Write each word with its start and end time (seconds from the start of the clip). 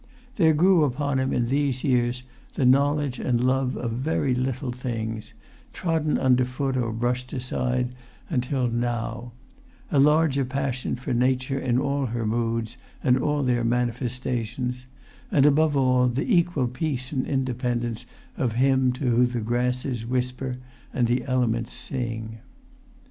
There 0.37 0.55
grew 0.55 0.83
upon 0.83 1.19
him 1.19 1.31
in 1.31 1.47
these 1.47 1.83
years 1.83 2.23
the 2.55 2.65
knowledge 2.65 3.19
and 3.19 3.39
love 3.39 3.77
of 3.77 3.91
very 3.91 4.33
little 4.33 4.71
things, 4.71 5.35
trodden 5.73 6.17
under 6.17 6.43
foot 6.43 6.75
or 6.75 6.91
brushed 6.91 7.31
aside 7.33 7.93
until 8.27 8.67
now; 8.67 9.31
a 9.91 9.99
larger 9.99 10.43
passion 10.43 10.95
for 10.95 11.13
nature 11.13 11.59
in 11.59 11.77
all 11.77 12.07
her 12.07 12.25
moods, 12.25 12.77
and 13.03 13.15
all 13.15 13.43
their 13.43 13.63
manifestations; 13.63 14.87
and, 15.29 15.45
above 15.45 15.77
all, 15.77 16.07
the 16.07 16.35
equal 16.35 16.67
peace 16.67 17.11
and 17.11 17.27
independence 17.27 18.07
of 18.37 18.53
him 18.53 18.91
to 18.93 19.03
whom 19.03 19.27
the 19.27 19.39
grasses 19.39 20.03
whisper 20.03 20.57
and 20.91 21.05
the 21.05 21.23
elements 21.25 21.73
sing. 21.73 22.39